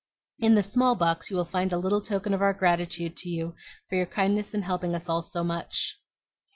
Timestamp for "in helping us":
4.55-5.07